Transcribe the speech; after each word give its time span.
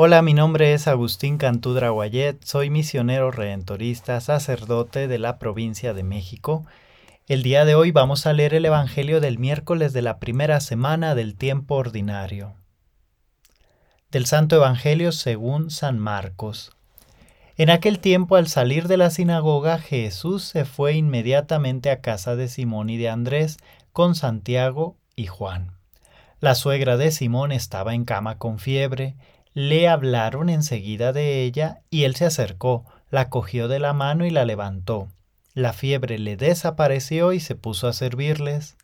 Hola, 0.00 0.22
mi 0.22 0.32
nombre 0.32 0.74
es 0.74 0.86
Agustín 0.86 1.38
Cantudra 1.38 1.90
Guayet, 1.90 2.44
soy 2.44 2.70
misionero 2.70 3.32
redentorista, 3.32 4.20
sacerdote 4.20 5.08
de 5.08 5.18
la 5.18 5.40
provincia 5.40 5.92
de 5.92 6.04
México. 6.04 6.64
El 7.26 7.42
día 7.42 7.64
de 7.64 7.74
hoy 7.74 7.90
vamos 7.90 8.24
a 8.24 8.32
leer 8.32 8.54
el 8.54 8.64
Evangelio 8.64 9.20
del 9.20 9.40
miércoles 9.40 9.92
de 9.92 10.02
la 10.02 10.20
primera 10.20 10.60
semana 10.60 11.16
del 11.16 11.34
tiempo 11.34 11.74
ordinario. 11.74 12.54
Del 14.12 14.26
Santo 14.26 14.54
Evangelio 14.54 15.10
según 15.10 15.68
San 15.68 15.98
Marcos. 15.98 16.70
En 17.56 17.68
aquel 17.68 17.98
tiempo, 17.98 18.36
al 18.36 18.46
salir 18.46 18.86
de 18.86 18.98
la 18.98 19.10
sinagoga, 19.10 19.80
Jesús 19.80 20.44
se 20.44 20.64
fue 20.64 20.92
inmediatamente 20.92 21.90
a 21.90 22.00
casa 22.00 22.36
de 22.36 22.46
Simón 22.46 22.88
y 22.88 22.98
de 22.98 23.08
Andrés 23.08 23.56
con 23.92 24.14
Santiago 24.14 24.96
y 25.16 25.26
Juan. 25.26 25.72
La 26.38 26.54
suegra 26.54 26.96
de 26.96 27.10
Simón 27.10 27.50
estaba 27.50 27.94
en 27.94 28.04
cama 28.04 28.38
con 28.38 28.60
fiebre, 28.60 29.16
le 29.54 29.88
hablaron 29.88 30.48
enseguida 30.48 31.12
de 31.12 31.42
ella 31.42 31.80
y 31.90 32.04
él 32.04 32.14
se 32.14 32.26
acercó, 32.26 32.84
la 33.10 33.28
cogió 33.30 33.68
de 33.68 33.78
la 33.78 33.92
mano 33.92 34.26
y 34.26 34.30
la 34.30 34.44
levantó. 34.44 35.08
La 35.54 35.72
fiebre 35.72 36.18
le 36.18 36.36
desapareció 36.36 37.32
y 37.32 37.40
se 37.40 37.56
puso 37.56 37.88
a 37.88 37.92
servirles. 37.92 38.76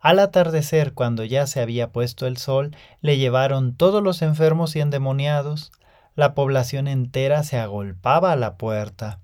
Al 0.00 0.18
atardecer, 0.18 0.94
cuando 0.94 1.24
ya 1.24 1.46
se 1.46 1.60
había 1.60 1.90
puesto 1.90 2.26
el 2.26 2.36
sol, 2.36 2.76
le 3.00 3.18
llevaron 3.18 3.74
todos 3.74 4.02
los 4.02 4.22
enfermos 4.22 4.76
y 4.76 4.80
endemoniados. 4.80 5.72
La 6.14 6.34
población 6.34 6.88
entera 6.88 7.42
se 7.42 7.58
agolpaba 7.58 8.32
a 8.32 8.36
la 8.36 8.56
puerta. 8.56 9.18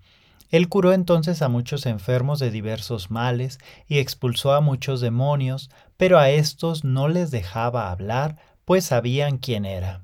Él 0.51 0.69
curó 0.69 0.93
entonces 0.93 1.43
a 1.43 1.48
muchos 1.48 1.87
enfermos 1.87 2.41
de 2.41 2.51
diversos 2.51 3.11
males 3.11 3.59
y 3.87 3.98
expulsó 3.98 4.53
a 4.53 4.61
muchos 4.61 5.01
demonios, 5.01 5.70
pero 5.97 6.19
a 6.19 6.31
estos 6.31 6.83
no 6.83 7.09
les 7.09 7.31
dejaba 7.31 7.91
hablar, 7.91 8.37
pues 8.65 8.84
sabían 8.84 9.39
quién 9.39 9.65
era. 9.65 10.03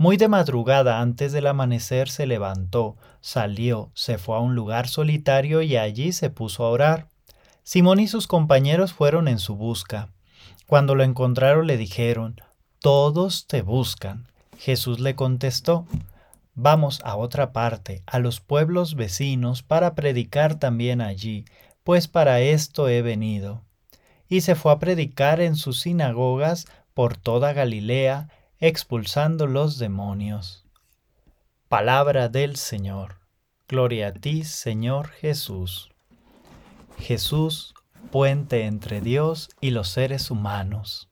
Muy 0.00 0.16
de 0.16 0.28
madrugada 0.28 1.02
antes 1.02 1.30
del 1.30 1.46
amanecer 1.46 2.08
se 2.08 2.26
levantó, 2.26 2.96
salió, 3.20 3.90
se 3.92 4.16
fue 4.16 4.34
a 4.34 4.38
un 4.38 4.54
lugar 4.54 4.88
solitario 4.88 5.60
y 5.60 5.76
allí 5.76 6.12
se 6.12 6.30
puso 6.30 6.64
a 6.64 6.70
orar. 6.70 7.08
Simón 7.64 8.00
y 8.00 8.08
sus 8.08 8.26
compañeros 8.26 8.94
fueron 8.94 9.28
en 9.28 9.38
su 9.38 9.56
busca. 9.56 10.08
Cuando 10.66 10.94
lo 10.94 11.04
encontraron 11.04 11.66
le 11.66 11.76
dijeron, 11.76 12.40
Todos 12.78 13.46
te 13.46 13.60
buscan. 13.60 14.26
Jesús 14.56 15.00
le 15.00 15.16
contestó, 15.16 15.84
Vamos 16.54 17.02
a 17.04 17.16
otra 17.16 17.52
parte, 17.52 18.02
a 18.06 18.20
los 18.20 18.40
pueblos 18.40 18.94
vecinos, 18.94 19.62
para 19.62 19.94
predicar 19.94 20.54
también 20.54 21.02
allí, 21.02 21.44
pues 21.84 22.08
para 22.08 22.40
esto 22.40 22.88
he 22.88 23.02
venido. 23.02 23.64
Y 24.30 24.40
se 24.40 24.54
fue 24.54 24.72
a 24.72 24.78
predicar 24.78 25.42
en 25.42 25.56
sus 25.56 25.78
sinagogas 25.80 26.68
por 26.94 27.18
toda 27.18 27.52
Galilea, 27.52 28.30
expulsando 28.62 29.46
los 29.46 29.78
demonios. 29.78 30.66
Palabra 31.70 32.28
del 32.28 32.56
Señor. 32.56 33.16
Gloria 33.66 34.08
a 34.08 34.12
ti, 34.12 34.44
Señor 34.44 35.08
Jesús. 35.08 35.90
Jesús, 36.98 37.72
puente 38.10 38.66
entre 38.66 39.00
Dios 39.00 39.48
y 39.62 39.70
los 39.70 39.88
seres 39.88 40.30
humanos. 40.30 41.08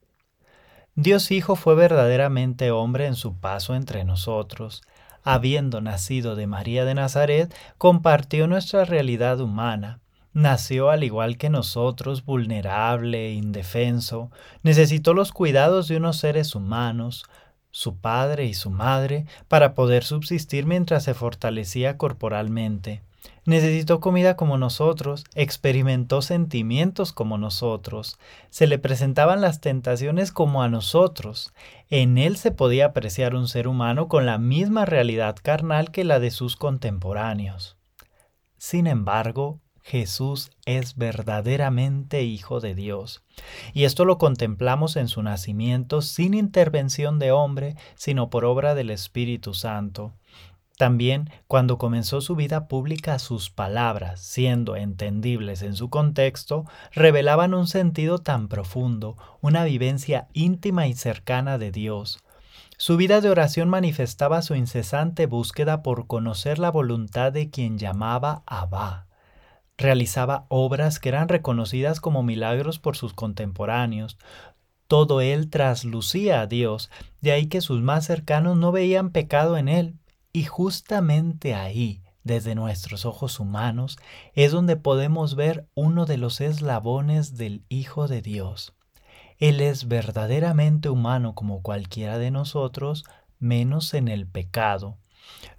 Dios 0.94 1.30
Hijo 1.30 1.56
fue 1.56 1.74
verdaderamente 1.74 2.70
hombre 2.70 3.06
en 3.06 3.14
su 3.14 3.34
paso 3.41 3.74
entre 3.74 4.04
nosotros. 4.04 4.82
Habiendo 5.22 5.80
nacido 5.80 6.36
de 6.36 6.46
María 6.46 6.84
de 6.84 6.94
Nazaret, 6.94 7.54
compartió 7.78 8.46
nuestra 8.46 8.84
realidad 8.84 9.41
humana 9.41 10.00
Nació 10.39 10.91
al 10.91 11.03
igual 11.03 11.36
que 11.36 11.50
nosotros, 11.50 12.25
vulnerable, 12.25 13.33
indefenso, 13.33 14.31
necesitó 14.62 15.12
los 15.12 15.33
cuidados 15.33 15.89
de 15.89 15.97
unos 15.97 16.19
seres 16.19 16.55
humanos, 16.55 17.25
su 17.72 17.97
padre 17.97 18.44
y 18.44 18.55
su 18.55 18.70
madre, 18.70 19.27
para 19.48 19.75
poder 19.75 20.05
subsistir 20.05 20.64
mientras 20.64 21.03
se 21.03 21.14
fortalecía 21.14 21.97
corporalmente. 21.98 23.03
Necesitó 23.47 23.98
comida 23.98 24.36
como 24.36 24.59
nosotros, 24.59 25.25
experimentó 25.34 26.22
sentimientos 26.22 27.12
como 27.12 27.37
nosotros, 27.37 28.16
se 28.48 28.69
le 28.69 28.78
presentaban 28.78 29.41
las 29.41 29.60
tentaciones 29.60 30.31
como 30.31 30.62
a 30.62 30.69
nosotros. 30.69 31.53
En 31.91 32.16
él 32.16 32.37
se 32.37 32.53
podía 32.53 32.87
apreciar 32.87 33.34
un 33.34 33.48
ser 33.48 33.66
humano 33.66 34.06
con 34.06 34.25
la 34.25 34.38
misma 34.38 34.84
realidad 34.84 35.34
carnal 35.43 35.91
que 35.91 36.04
la 36.04 36.21
de 36.21 36.31
sus 36.31 36.54
contemporáneos. 36.54 37.77
Sin 38.56 38.87
embargo, 38.87 39.59
Jesús 39.88 40.50
es 40.66 40.97
verdaderamente 40.97 42.22
Hijo 42.22 42.60
de 42.60 42.75
Dios. 42.75 43.25
Y 43.72 43.84
esto 43.84 44.04
lo 44.04 44.19
contemplamos 44.19 44.97
en 44.97 45.09
su 45.09 45.22
nacimiento 45.22 46.03
sin 46.03 46.34
intervención 46.34 47.19
de 47.19 47.32
hombre, 47.32 47.75
sino 47.94 48.28
por 48.28 48.44
obra 48.44 48.75
del 48.75 48.91
Espíritu 48.91 49.54
Santo. 49.54 50.12
También 50.77 51.31
cuando 51.47 51.78
comenzó 51.78 52.21
su 52.21 52.37
vida 52.37 52.69
pública, 52.69 53.19
sus 53.19 53.48
palabras, 53.48 54.21
siendo 54.21 54.77
entendibles 54.77 55.62
en 55.62 55.75
su 55.75 55.88
contexto, 55.88 56.66
revelaban 56.93 57.54
un 57.54 57.66
sentido 57.66 58.19
tan 58.19 58.48
profundo, 58.48 59.16
una 59.41 59.65
vivencia 59.65 60.28
íntima 60.34 60.87
y 60.87 60.93
cercana 60.93 61.56
de 61.56 61.72
Dios. 61.72 62.22
Su 62.77 62.98
vida 62.98 63.22
de 63.22 63.31
oración 63.31 63.71
manifestaba 63.71 64.43
su 64.43 64.54
incesante 64.54 65.25
búsqueda 65.25 65.82
por 65.82 66.06
conocer 66.06 66.59
la 66.59 66.71
voluntad 66.71 67.32
de 67.32 67.48
quien 67.48 67.78
llamaba 67.78 68.43
Abba 68.44 69.07
realizaba 69.78 70.44
obras 70.49 70.99
que 70.99 71.09
eran 71.09 71.28
reconocidas 71.28 72.00
como 72.00 72.22
milagros 72.22 72.78
por 72.78 72.97
sus 72.97 73.15
contemporáneos. 73.15 74.19
Todo 74.89 75.21
él 75.21 75.49
traslucía 75.49 76.41
a 76.43 76.47
Dios, 76.47 76.91
de 77.21 77.33
ahí 77.33 77.47
que 77.47 77.61
sus 77.61 77.81
más 77.81 78.05
cercanos 78.05 78.56
no 78.56 78.72
veían 78.72 79.11
pecado 79.11 79.56
en 79.56 79.69
él. 79.69 79.94
Y 80.33 80.44
justamente 80.44 81.55
ahí, 81.55 82.03
desde 82.25 82.55
nuestros 82.55 83.06
ojos 83.06 83.41
humanos, 83.41 83.99
es 84.34 84.53
donde 84.53 84.77
podemos 84.77 85.37
ver 85.37 85.69
uno 85.75 86.05
de 86.05 86.19
los 86.19 86.41
eslabones 86.41 87.37
del 87.37 87.65
Hijo 87.69 88.09
de 88.09 88.21
Dios. 88.21 88.75
Él 89.39 89.60
es 89.60 89.87
verdaderamente 89.87 90.89
humano 90.89 91.34
como 91.34 91.62
cualquiera 91.62 92.19
de 92.19 92.33
nosotros, 92.33 93.05
menos 93.39 93.95
en 93.95 94.09
el 94.09 94.27
pecado, 94.27 94.99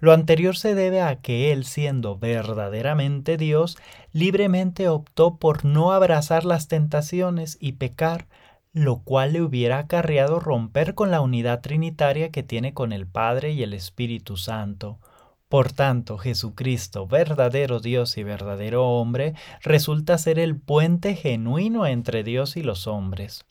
lo 0.00 0.12
anterior 0.12 0.56
se 0.56 0.74
debe 0.74 1.02
a 1.02 1.16
que 1.16 1.52
él, 1.52 1.64
siendo 1.64 2.18
verdaderamente 2.18 3.36
Dios, 3.36 3.76
libremente 4.12 4.88
optó 4.88 5.36
por 5.36 5.64
no 5.64 5.92
abrazar 5.92 6.44
las 6.44 6.68
tentaciones 6.68 7.58
y 7.60 7.72
pecar, 7.72 8.26
lo 8.72 9.02
cual 9.02 9.34
le 9.34 9.42
hubiera 9.42 9.78
acarreado 9.78 10.40
romper 10.40 10.94
con 10.94 11.10
la 11.10 11.20
unidad 11.20 11.60
trinitaria 11.60 12.30
que 12.30 12.42
tiene 12.42 12.72
con 12.72 12.92
el 12.92 13.06
Padre 13.06 13.52
y 13.52 13.62
el 13.62 13.74
Espíritu 13.74 14.36
Santo. 14.36 15.00
Por 15.48 15.72
tanto, 15.72 16.16
Jesucristo, 16.16 17.08
verdadero 17.08 17.80
Dios 17.80 18.16
y 18.16 18.22
verdadero 18.22 18.88
hombre, 18.88 19.34
resulta 19.60 20.16
ser 20.16 20.38
el 20.38 20.56
puente 20.56 21.16
genuino 21.16 21.86
entre 21.86 22.22
Dios 22.22 22.56
y 22.56 22.62
los 22.62 22.86
hombres. 22.86 23.44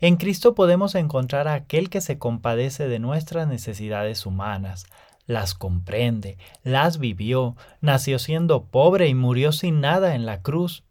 En 0.00 0.16
Cristo 0.16 0.54
podemos 0.54 0.94
encontrar 0.94 1.46
a 1.46 1.54
aquel 1.54 1.90
que 1.90 2.00
se 2.00 2.18
compadece 2.18 2.88
de 2.88 2.98
nuestras 2.98 3.46
necesidades 3.46 4.26
humanas, 4.26 4.86
las 5.26 5.54
comprende, 5.54 6.38
las 6.62 6.98
vivió, 6.98 7.56
nació 7.80 8.18
siendo 8.18 8.64
pobre 8.64 9.08
y 9.08 9.14
murió 9.14 9.52
sin 9.52 9.80
nada 9.80 10.14
en 10.14 10.26
la 10.26 10.42
cruz. 10.42 10.84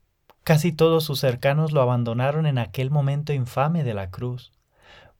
Casi 0.44 0.72
todos 0.72 1.04
sus 1.04 1.20
cercanos 1.20 1.72
lo 1.72 1.82
abandonaron 1.82 2.46
en 2.46 2.58
aquel 2.58 2.90
momento 2.92 3.32
infame 3.32 3.84
de 3.84 3.94
la 3.94 4.10
cruz. 4.10 4.52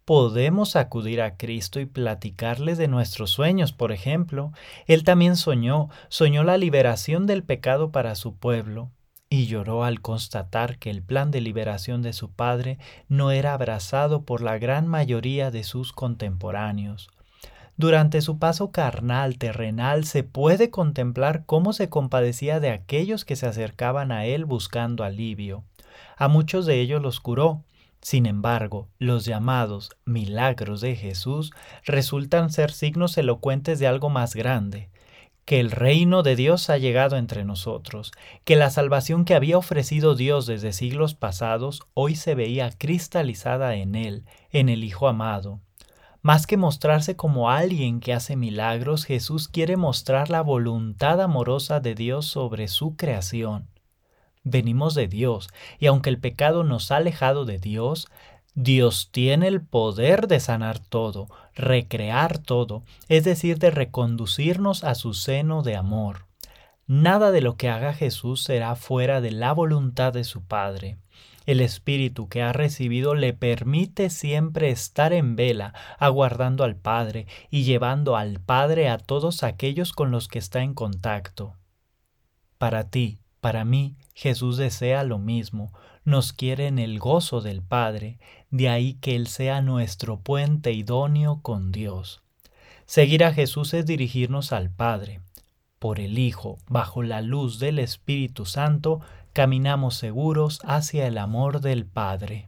Podemos 0.06 0.76
acudir 0.76 1.22
a 1.22 1.38
Cristo 1.38 1.80
y 1.80 1.86
platicarles 1.86 2.78
de 2.78 2.90
nuestros 2.90 3.30
sueños, 3.30 3.72
por 3.72 3.94
ejemplo. 3.94 4.52
Él 4.86 5.06
también 5.06 5.38
soñó, 5.38 5.90
soñó 6.10 6.44
la 6.44 6.58
liberación 6.58 7.26
del 7.26 7.44
pecado 7.44 7.92
para 7.92 8.16
su 8.16 8.36
pueblo, 8.36 8.92
y 9.30 9.48
lloró 9.48 9.84
al 9.84 10.02
constatar 10.02 10.78
que 10.78 10.90
el 10.90 11.02
plan 11.02 11.32
de 11.32 11.40
liberación 11.40 12.02
de 12.02 12.14
su 12.14 12.32
Padre 12.32 12.78
no 13.08 13.32
era 13.32 13.54
abrazado 13.54 14.26
por 14.26 14.42
la 14.42 14.58
gran 14.58 14.88
mayoría 14.88 15.50
de 15.52 15.64
sus 15.64 15.94
contemporáneos. 15.94 17.10
Durante 17.76 18.22
su 18.22 18.38
paso 18.38 18.72
carnal, 18.72 19.38
terrenal, 19.38 20.06
se 20.06 20.24
puede 20.24 20.70
contemplar 20.70 21.44
cómo 21.46 21.74
se 21.74 21.90
compadecía 21.90 22.60
de 22.60 22.70
aquellos 22.70 23.26
que 23.26 23.36
se 23.36 23.48
acercaban 23.48 24.12
a 24.12 24.26
él 24.26 24.46
buscando 24.46 25.04
alivio. 25.04 25.64
A 26.16 26.28
muchos 26.28 26.66
de 26.66 26.80
ellos 26.80 27.02
los 27.02 27.20
curó. 27.20 27.64
Sin 28.00 28.26
embargo, 28.26 28.90
los 29.00 29.26
llamados 29.26 29.90
milagros 30.06 30.82
de 30.82 30.96
Jesús 30.96 31.52
resultan 31.86 32.52
ser 32.52 32.72
signos 32.72 33.18
elocuentes 33.18 33.80
de 33.80 33.88
algo 33.88 34.10
más 34.10 34.36
grande, 34.36 34.90
que 35.46 35.60
el 35.60 35.72
reino 35.72 36.22
de 36.22 36.36
Dios 36.36 36.70
ha 36.70 36.78
llegado 36.78 37.18
entre 37.18 37.44
nosotros, 37.44 38.12
que 38.44 38.56
la 38.56 38.70
salvación 38.70 39.26
que 39.26 39.36
había 39.36 39.58
ofrecido 39.58 40.16
Dios 40.16 40.46
desde 40.46 40.74
siglos 40.74 41.16
pasados 41.16 41.82
hoy 41.94 42.16
se 42.16 42.36
veía 42.36 42.72
cristalizada 42.72 43.76
en 43.76 43.96
Él, 43.96 44.26
en 44.52 44.70
el 44.70 44.84
Hijo 44.84 45.08
amado. 45.08 45.60
Más 46.24 46.48
que 46.48 46.56
mostrarse 46.56 47.18
como 47.18 47.50
alguien 47.50 48.00
que 48.00 48.14
hace 48.14 48.38
milagros, 48.38 49.04
Jesús 49.04 49.50
quiere 49.50 49.76
mostrar 49.76 50.30
la 50.30 50.40
voluntad 50.40 51.20
amorosa 51.20 51.82
de 51.82 51.96
Dios 51.96 52.26
sobre 52.28 52.70
su 52.70 52.96
creación. 52.96 53.68
Venimos 54.46 54.96
de 54.96 55.10
Dios, 55.10 55.50
y 55.80 55.88
aunque 55.88 56.10
el 56.10 56.20
pecado 56.20 56.64
nos 56.64 56.92
ha 56.92 56.98
alejado 56.98 57.44
de 57.44 57.58
Dios, 57.60 58.08
Dios 58.56 59.10
tiene 59.12 59.50
el 59.50 59.62
poder 59.62 60.28
de 60.28 60.40
sanar 60.40 60.80
todo, 60.80 61.28
recrear 61.56 62.38
todo, 62.38 62.84
es 63.10 63.26
decir, 63.26 63.60
de 63.60 63.72
reconducirnos 63.72 64.86
a 64.86 64.96
su 64.96 65.14
seno 65.14 65.62
de 65.62 65.76
amor. 65.76 66.28
Nada 66.88 67.32
de 67.32 67.42
lo 67.42 67.58
que 67.58 67.68
haga 67.68 67.94
Jesús 67.94 68.44
será 68.44 68.78
fuera 68.78 69.20
de 69.20 69.32
la 69.32 69.52
voluntad 69.52 70.14
de 70.14 70.24
su 70.24 70.42
Padre. 70.42 71.00
El 71.46 71.60
Espíritu 71.60 72.30
que 72.30 72.42
ha 72.42 72.54
recibido 72.54 73.16
le 73.16 73.34
permite 73.34 74.10
siempre 74.10 74.70
estar 74.70 75.12
en 75.12 75.36
vela, 75.36 75.74
aguardando 76.00 76.64
al 76.64 76.76
Padre 76.76 77.28
y 77.50 77.64
llevando 77.64 78.16
al 78.16 78.40
Padre 78.40 78.90
a 78.90 78.98
todos 78.98 79.44
aquellos 79.44 79.92
con 79.92 80.12
los 80.12 80.28
que 80.28 80.40
está 80.40 80.62
en 80.62 80.74
contacto. 80.74 81.56
Para 82.58 82.90
ti, 82.90 83.20
para 83.42 83.66
mí, 83.66 83.98
Jesús 84.14 84.56
desea 84.56 85.04
lo 85.04 85.20
mismo, 85.20 85.74
nos 86.06 86.32
quiere 86.32 86.68
en 86.68 86.80
el 86.80 86.98
gozo 86.98 87.42
del 87.42 87.62
Padre, 87.62 88.20
de 88.52 88.70
ahí 88.70 88.94
que 88.96 89.16
Él 89.16 89.28
sea 89.28 89.62
nuestro 89.62 90.20
puente 90.20 90.72
idóneo 90.72 91.42
con 91.42 91.74
Dios. 91.74 92.22
Seguir 92.86 93.24
a 93.24 93.34
Jesús 93.34 93.74
es 93.74 93.86
dirigirnos 93.86 94.54
al 94.54 94.70
Padre. 94.70 95.20
Por 95.84 96.00
el 96.00 96.18
Hijo, 96.18 96.60
bajo 96.70 97.04
la 97.04 97.22
luz 97.22 97.60
del 97.60 97.78
Espíritu 97.78 98.46
Santo, 98.46 99.02
caminamos 99.34 99.96
seguros 99.96 100.62
hacia 100.64 101.08
el 101.08 101.18
amor 101.18 101.60
del 101.60 101.86
Padre. 101.86 102.48